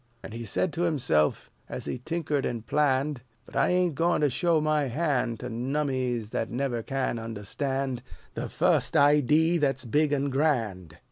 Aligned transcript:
And 0.23 0.33
he 0.33 0.45
said 0.45 0.73
to 0.73 0.81
himself, 0.81 1.51
as 1.69 1.85
he 1.85 1.99
tinkered 1.99 2.43
and 2.43 2.65
planned, 2.65 3.21
"But 3.45 3.55
I 3.55 3.67
ain't 3.69 3.93
goin' 3.93 4.21
to 4.21 4.31
show 4.31 4.59
my 4.59 4.85
hand 4.85 5.39
To 5.41 5.47
nummies 5.47 6.31
that 6.31 6.49
never 6.49 6.81
can 6.81 7.19
understand 7.19 8.01
The 8.33 8.49
fust 8.49 8.97
idee 8.97 9.59
that's 9.59 9.85
big 9.85 10.11
an' 10.11 10.31
grand." 10.31 10.97